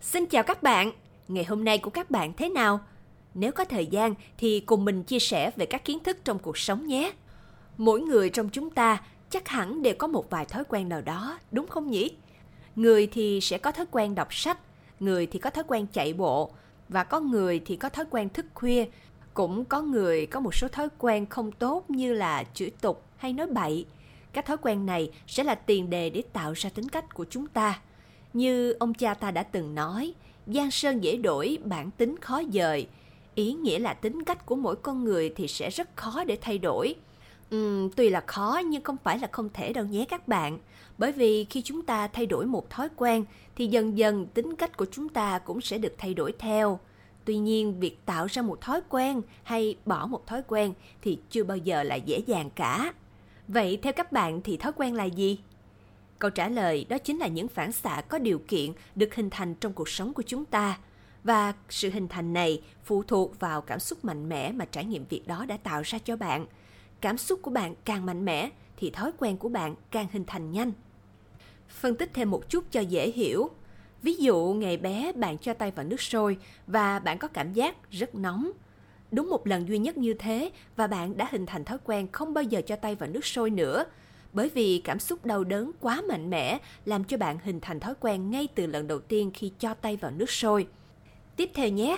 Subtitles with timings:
[0.00, 0.92] Xin chào các bạn,
[1.28, 2.80] ngày hôm nay của các bạn thế nào?
[3.34, 6.58] Nếu có thời gian thì cùng mình chia sẻ về các kiến thức trong cuộc
[6.58, 7.12] sống nhé.
[7.78, 11.38] Mỗi người trong chúng ta chắc hẳn đều có một vài thói quen nào đó,
[11.52, 12.10] đúng không nhỉ?
[12.76, 14.58] Người thì sẽ có thói quen đọc sách,
[15.00, 16.50] người thì có thói quen chạy bộ
[16.88, 18.86] và có người thì có thói quen thức khuya.
[19.34, 23.32] Cũng có người có một số thói quen không tốt như là chửi tục hay
[23.32, 23.86] nói bậy.
[24.32, 27.46] Các thói quen này sẽ là tiền đề để tạo ra tính cách của chúng
[27.46, 27.80] ta.
[28.32, 30.14] Như ông cha ta đã từng nói,
[30.46, 32.86] gian sơn dễ đổi, bản tính khó dời.
[33.34, 36.58] Ý nghĩa là tính cách của mỗi con người thì sẽ rất khó để thay
[36.58, 36.94] đổi.
[37.54, 40.58] Uhm, tuy là khó nhưng không phải là không thể đâu nhé các bạn.
[40.98, 43.24] Bởi vì khi chúng ta thay đổi một thói quen
[43.56, 46.78] thì dần dần tính cách của chúng ta cũng sẽ được thay đổi theo.
[47.24, 51.44] Tuy nhiên, việc tạo ra một thói quen hay bỏ một thói quen thì chưa
[51.44, 52.92] bao giờ là dễ dàng cả.
[53.48, 55.38] Vậy theo các bạn thì thói quen là gì?
[56.18, 59.54] Câu trả lời đó chính là những phản xạ có điều kiện được hình thành
[59.54, 60.78] trong cuộc sống của chúng ta.
[61.24, 65.04] Và sự hình thành này phụ thuộc vào cảm xúc mạnh mẽ mà trải nghiệm
[65.04, 66.46] việc đó đã tạo ra cho bạn.
[67.00, 70.50] Cảm xúc của bạn càng mạnh mẽ, thì thói quen của bạn càng hình thành
[70.50, 70.72] nhanh.
[71.68, 73.50] Phân tích thêm một chút cho dễ hiểu.
[74.02, 77.90] Ví dụ, ngày bé bạn cho tay vào nước sôi và bạn có cảm giác
[77.90, 78.50] rất nóng.
[79.10, 82.34] Đúng một lần duy nhất như thế và bạn đã hình thành thói quen không
[82.34, 83.84] bao giờ cho tay vào nước sôi nữa–
[84.32, 87.94] bởi vì cảm xúc đau đớn quá mạnh mẽ làm cho bạn hình thành thói
[88.00, 90.66] quen ngay từ lần đầu tiên khi cho tay vào nước sôi.
[91.36, 91.96] Tiếp theo nhé,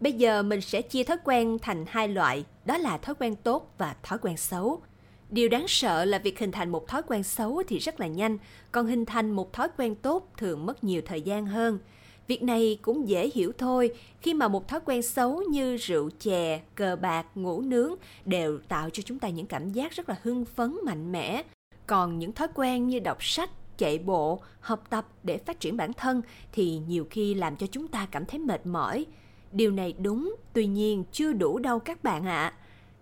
[0.00, 3.74] bây giờ mình sẽ chia thói quen thành hai loại, đó là thói quen tốt
[3.78, 4.82] và thói quen xấu.
[5.30, 8.38] Điều đáng sợ là việc hình thành một thói quen xấu thì rất là nhanh,
[8.72, 11.78] còn hình thành một thói quen tốt thường mất nhiều thời gian hơn.
[12.26, 13.90] Việc này cũng dễ hiểu thôi,
[14.22, 18.90] khi mà một thói quen xấu như rượu chè, cờ bạc, ngủ nướng đều tạo
[18.90, 21.42] cho chúng ta những cảm giác rất là hưng phấn mạnh mẽ.
[21.90, 25.92] Còn những thói quen như đọc sách, chạy bộ, học tập để phát triển bản
[25.92, 29.06] thân thì nhiều khi làm cho chúng ta cảm thấy mệt mỏi.
[29.52, 32.42] Điều này đúng, tuy nhiên chưa đủ đâu các bạn ạ.
[32.42, 32.54] À.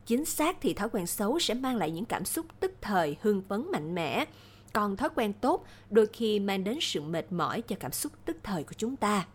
[0.06, 3.42] Chính xác thì thói quen xấu sẽ mang lại những cảm xúc tức thời, hưng
[3.48, 4.24] phấn mạnh mẽ.
[4.73, 8.36] Còn thói quen tốt đôi khi mang đến sự mệt mỏi cho cảm xúc tức
[8.42, 9.27] thời của chúng ta.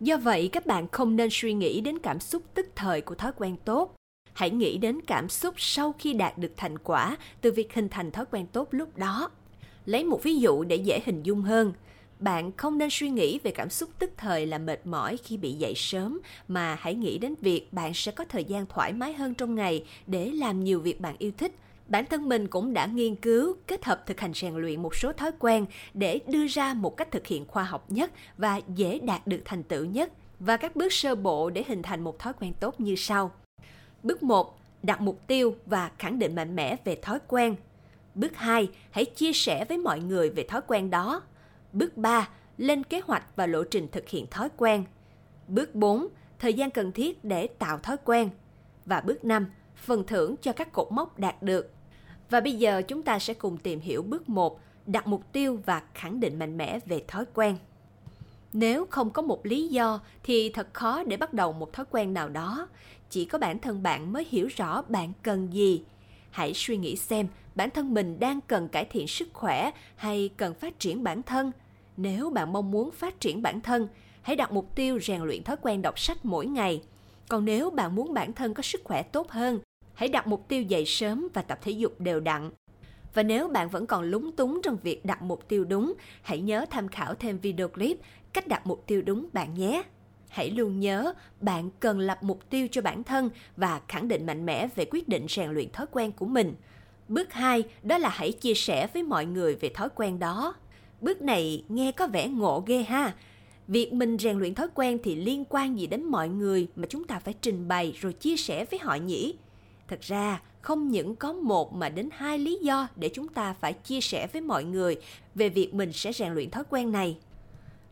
[0.00, 3.32] Do vậy, các bạn không nên suy nghĩ đến cảm xúc tức thời của thói
[3.36, 3.97] quen tốt
[4.38, 8.10] hãy nghĩ đến cảm xúc sau khi đạt được thành quả từ việc hình thành
[8.10, 9.30] thói quen tốt lúc đó.
[9.86, 11.72] Lấy một ví dụ để dễ hình dung hơn,
[12.18, 15.52] bạn không nên suy nghĩ về cảm xúc tức thời là mệt mỏi khi bị
[15.52, 19.34] dậy sớm mà hãy nghĩ đến việc bạn sẽ có thời gian thoải mái hơn
[19.34, 21.54] trong ngày để làm nhiều việc bạn yêu thích.
[21.88, 25.12] Bản thân mình cũng đã nghiên cứu kết hợp thực hành rèn luyện một số
[25.12, 29.26] thói quen để đưa ra một cách thực hiện khoa học nhất và dễ đạt
[29.26, 30.12] được thành tựu nhất.
[30.40, 33.32] Và các bước sơ bộ để hình thành một thói quen tốt như sau.
[34.02, 34.58] Bước 1.
[34.82, 37.56] Đặt mục tiêu và khẳng định mạnh mẽ về thói quen.
[38.14, 38.68] Bước 2.
[38.90, 41.22] Hãy chia sẻ với mọi người về thói quen đó.
[41.72, 42.28] Bước 3.
[42.56, 44.84] Lên kế hoạch và lộ trình thực hiện thói quen.
[45.48, 46.06] Bước 4.
[46.38, 48.30] Thời gian cần thiết để tạo thói quen.
[48.86, 49.46] Và bước 5.
[49.76, 51.70] Phần thưởng cho các cột mốc đạt được.
[52.30, 55.82] Và bây giờ chúng ta sẽ cùng tìm hiểu bước 1, đặt mục tiêu và
[55.94, 57.56] khẳng định mạnh mẽ về thói quen.
[58.52, 62.14] Nếu không có một lý do thì thật khó để bắt đầu một thói quen
[62.14, 62.68] nào đó.
[63.10, 65.82] Chỉ có bản thân bạn mới hiểu rõ bạn cần gì.
[66.30, 70.54] Hãy suy nghĩ xem bản thân mình đang cần cải thiện sức khỏe hay cần
[70.54, 71.52] phát triển bản thân.
[71.96, 73.88] Nếu bạn mong muốn phát triển bản thân,
[74.22, 76.82] hãy đặt mục tiêu rèn luyện thói quen đọc sách mỗi ngày.
[77.28, 79.60] Còn nếu bạn muốn bản thân có sức khỏe tốt hơn,
[79.94, 82.50] hãy đặt mục tiêu dậy sớm và tập thể dục đều đặn.
[83.14, 86.66] Và nếu bạn vẫn còn lúng túng trong việc đặt mục tiêu đúng, hãy nhớ
[86.70, 87.98] tham khảo thêm video clip
[88.32, 89.82] cách đặt mục tiêu đúng bạn nhé.
[90.28, 94.46] Hãy luôn nhớ, bạn cần lập mục tiêu cho bản thân và khẳng định mạnh
[94.46, 96.54] mẽ về quyết định rèn luyện thói quen của mình.
[97.08, 100.54] Bước 2 đó là hãy chia sẻ với mọi người về thói quen đó.
[101.00, 103.14] Bước này nghe có vẻ ngộ ghê ha.
[103.68, 107.04] Việc mình rèn luyện thói quen thì liên quan gì đến mọi người mà chúng
[107.04, 109.34] ta phải trình bày rồi chia sẻ với họ nhỉ?
[109.88, 113.72] Thật ra, không những có một mà đến hai lý do để chúng ta phải
[113.72, 114.96] chia sẻ với mọi người
[115.34, 117.16] về việc mình sẽ rèn luyện thói quen này.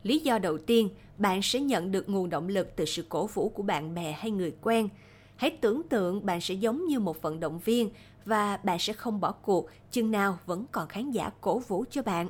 [0.03, 3.49] Lý do đầu tiên, bạn sẽ nhận được nguồn động lực từ sự cổ vũ
[3.49, 4.89] của bạn bè hay người quen.
[5.37, 7.91] Hãy tưởng tượng bạn sẽ giống như một vận động viên
[8.25, 12.03] và bạn sẽ không bỏ cuộc chừng nào vẫn còn khán giả cổ vũ cho
[12.03, 12.29] bạn.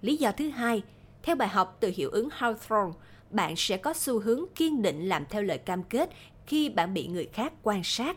[0.00, 0.82] Lý do thứ hai,
[1.22, 2.92] theo bài học từ hiệu ứng Hawthorne,
[3.30, 6.10] bạn sẽ có xu hướng kiên định làm theo lời cam kết
[6.46, 8.16] khi bạn bị người khác quan sát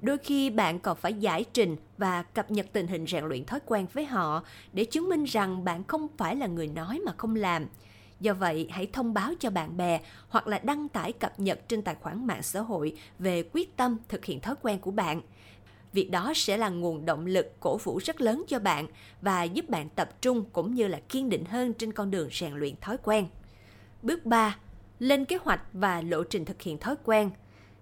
[0.00, 3.60] đôi khi bạn còn phải giải trình và cập nhật tình hình rèn luyện thói
[3.66, 7.36] quen với họ để chứng minh rằng bạn không phải là người nói mà không
[7.36, 7.66] làm
[8.20, 11.82] do vậy hãy thông báo cho bạn bè hoặc là đăng tải cập nhật trên
[11.82, 15.20] tài khoản mạng xã hội về quyết tâm thực hiện thói quen của bạn
[15.92, 18.86] việc đó sẽ là nguồn động lực cổ vũ rất lớn cho bạn
[19.22, 22.52] và giúp bạn tập trung cũng như là kiên định hơn trên con đường rèn
[22.52, 23.26] luyện thói quen
[24.02, 24.56] Bước 3.
[24.98, 27.30] Lên kế hoạch và lộ trình thực hiện thói quen.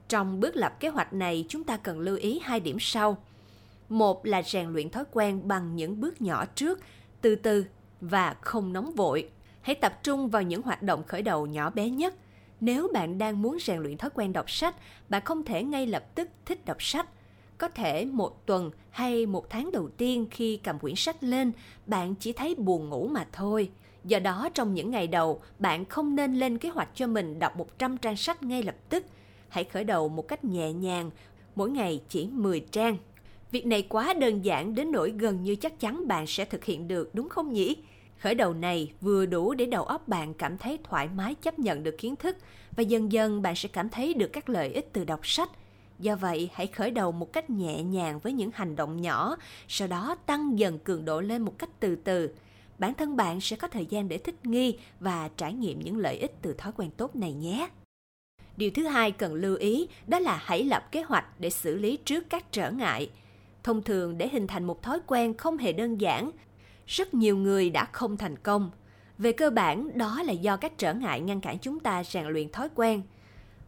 [0.08, 3.16] Trong bước lập kế hoạch này, chúng ta cần lưu ý hai điểm sau.
[3.88, 6.80] Một là rèn luyện thói quen bằng những bước nhỏ trước,
[7.20, 7.64] từ từ
[8.00, 9.28] và không nóng vội.
[9.66, 12.14] Hãy tập trung vào những hoạt động khởi đầu nhỏ bé nhất.
[12.60, 14.74] Nếu bạn đang muốn rèn luyện thói quen đọc sách,
[15.08, 17.08] bạn không thể ngay lập tức thích đọc sách.
[17.58, 21.52] Có thể một tuần hay một tháng đầu tiên khi cầm quyển sách lên,
[21.86, 23.70] bạn chỉ thấy buồn ngủ mà thôi.
[24.04, 27.56] Do đó, trong những ngày đầu, bạn không nên lên kế hoạch cho mình đọc
[27.56, 29.04] 100 trang sách ngay lập tức.
[29.48, 31.10] Hãy khởi đầu một cách nhẹ nhàng,
[31.54, 32.96] mỗi ngày chỉ 10 trang.
[33.50, 36.88] Việc này quá đơn giản đến nỗi gần như chắc chắn bạn sẽ thực hiện
[36.88, 37.76] được đúng không nhỉ?
[38.18, 41.82] Khởi đầu này vừa đủ để đầu óc bạn cảm thấy thoải mái chấp nhận
[41.82, 42.36] được kiến thức
[42.76, 45.50] và dần dần bạn sẽ cảm thấy được các lợi ích từ đọc sách.
[45.98, 49.36] Do vậy, hãy khởi đầu một cách nhẹ nhàng với những hành động nhỏ,
[49.68, 52.30] sau đó tăng dần cường độ lên một cách từ từ.
[52.78, 56.18] Bản thân bạn sẽ có thời gian để thích nghi và trải nghiệm những lợi
[56.18, 57.68] ích từ thói quen tốt này nhé.
[58.56, 61.96] Điều thứ hai cần lưu ý đó là hãy lập kế hoạch để xử lý
[61.96, 63.10] trước các trở ngại.
[63.62, 66.30] Thông thường để hình thành một thói quen không hề đơn giản,
[66.86, 68.70] rất nhiều người đã không thành công.
[69.18, 72.52] Về cơ bản, đó là do các trở ngại ngăn cản chúng ta rèn luyện
[72.52, 73.02] thói quen.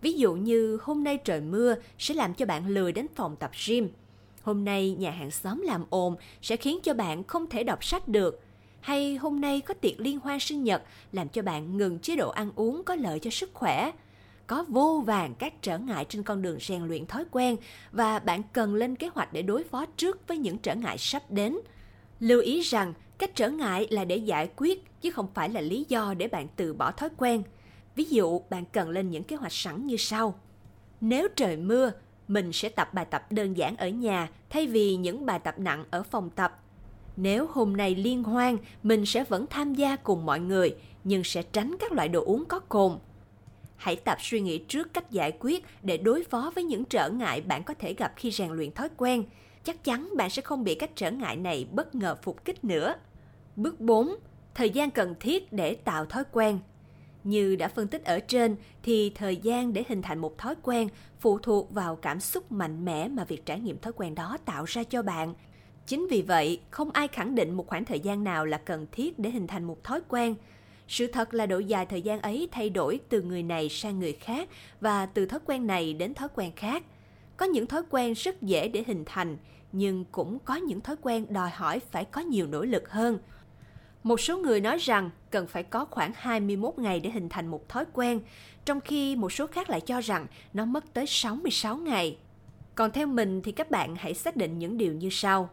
[0.00, 3.50] Ví dụ như hôm nay trời mưa sẽ làm cho bạn lười đến phòng tập
[3.66, 3.90] gym.
[4.42, 8.08] Hôm nay nhà hàng xóm làm ồn sẽ khiến cho bạn không thể đọc sách
[8.08, 8.40] được.
[8.80, 10.82] Hay hôm nay có tiệc liên hoan sinh nhật
[11.12, 13.92] làm cho bạn ngừng chế độ ăn uống có lợi cho sức khỏe.
[14.46, 17.56] Có vô vàng các trở ngại trên con đường rèn luyện thói quen
[17.92, 21.22] và bạn cần lên kế hoạch để đối phó trước với những trở ngại sắp
[21.30, 21.58] đến.
[22.20, 25.86] Lưu ý rằng Cách trở ngại là để giải quyết chứ không phải là lý
[25.88, 27.42] do để bạn từ bỏ thói quen.
[27.94, 30.40] Ví dụ, bạn cần lên những kế hoạch sẵn như sau.
[31.00, 31.92] Nếu trời mưa,
[32.28, 35.84] mình sẽ tập bài tập đơn giản ở nhà thay vì những bài tập nặng
[35.90, 36.62] ở phòng tập.
[37.16, 40.74] Nếu hôm nay liên hoan, mình sẽ vẫn tham gia cùng mọi người,
[41.04, 42.98] nhưng sẽ tránh các loại đồ uống có cồn.
[43.76, 47.40] Hãy tập suy nghĩ trước cách giải quyết để đối phó với những trở ngại
[47.40, 49.24] bạn có thể gặp khi rèn luyện thói quen.
[49.68, 52.94] Chắc chắn bạn sẽ không bị các trở ngại này bất ngờ phục kích nữa.
[53.56, 54.14] Bước 4.
[54.54, 56.58] Thời gian cần thiết để tạo thói quen.
[57.24, 60.88] Như đã phân tích ở trên thì thời gian để hình thành một thói quen
[61.20, 64.64] phụ thuộc vào cảm xúc mạnh mẽ mà việc trải nghiệm thói quen đó tạo
[64.64, 65.34] ra cho bạn.
[65.86, 69.18] Chính vì vậy, không ai khẳng định một khoảng thời gian nào là cần thiết
[69.18, 70.34] để hình thành một thói quen.
[70.88, 74.12] Sự thật là độ dài thời gian ấy thay đổi từ người này sang người
[74.12, 74.48] khác
[74.80, 76.82] và từ thói quen này đến thói quen khác.
[77.36, 79.36] Có những thói quen rất dễ để hình thành,
[79.72, 83.18] nhưng cũng có những thói quen đòi hỏi phải có nhiều nỗ lực hơn.
[84.02, 87.68] Một số người nói rằng cần phải có khoảng 21 ngày để hình thành một
[87.68, 88.20] thói quen,
[88.64, 92.18] trong khi một số khác lại cho rằng nó mất tới 66 ngày.
[92.74, 95.50] Còn theo mình thì các bạn hãy xác định những điều như sau.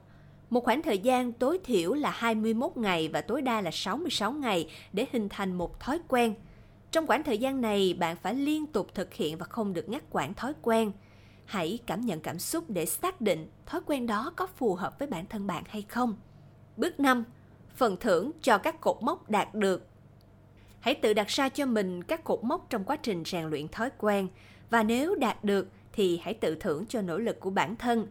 [0.50, 4.70] Một khoảng thời gian tối thiểu là 21 ngày và tối đa là 66 ngày
[4.94, 6.34] để hình thành một thói quen.
[6.92, 10.04] Trong khoảng thời gian này, bạn phải liên tục thực hiện và không được ngắt
[10.10, 10.92] quãng thói quen.
[11.46, 15.08] Hãy cảm nhận cảm xúc để xác định thói quen đó có phù hợp với
[15.08, 16.16] bản thân bạn hay không.
[16.78, 17.24] Bước 5
[17.76, 19.88] phần thưởng cho các cột mốc đạt được.
[20.80, 23.90] Hãy tự đặt ra cho mình các cột mốc trong quá trình rèn luyện thói
[23.98, 24.28] quen
[24.70, 28.08] và nếu đạt được thì hãy tự thưởng cho nỗ lực của bản thân.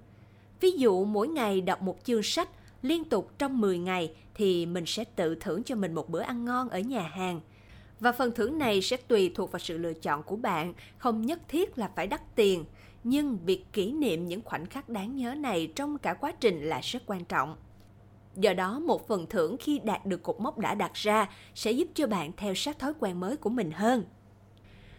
[0.61, 2.49] Ví dụ mỗi ngày đọc một chương sách
[2.83, 6.45] liên tục trong 10 ngày thì mình sẽ tự thưởng cho mình một bữa ăn
[6.45, 7.41] ngon ở nhà hàng.
[8.01, 11.41] Và phần thưởng này sẽ tùy thuộc vào sự lựa chọn của bạn, không nhất
[11.49, 12.65] thiết là phải đắt tiền,
[13.05, 16.81] nhưng việc kỷ niệm những khoảnh khắc đáng nhớ này trong cả quá trình là
[16.83, 17.57] rất quan trọng.
[18.37, 21.89] Do đó, một phần thưởng khi đạt được cột mốc đã đặt ra sẽ giúp
[21.95, 24.05] cho bạn theo sát thói quen mới của mình hơn.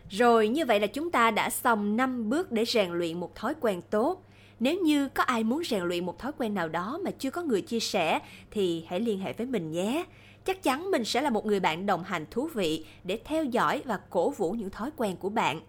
[0.09, 3.53] Rồi, như vậy là chúng ta đã xong 5 bước để rèn luyện một thói
[3.61, 4.21] quen tốt.
[4.59, 7.41] Nếu như có ai muốn rèn luyện một thói quen nào đó mà chưa có
[7.41, 8.19] người chia sẻ
[8.51, 10.05] thì hãy liên hệ với mình nhé.
[10.45, 13.81] Chắc chắn mình sẽ là một người bạn đồng hành thú vị để theo dõi
[13.85, 15.61] và cổ vũ những thói quen của bạn.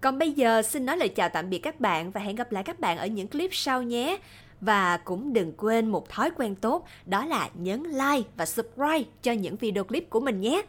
[0.00, 2.62] Còn bây giờ, xin nói lời chào tạm biệt các bạn và hẹn gặp lại
[2.62, 4.18] các bạn ở những clip sau nhé.
[4.60, 9.32] Và cũng đừng quên một thói quen tốt, đó là nhấn like và subscribe cho
[9.32, 10.62] những video clip của mình nhé.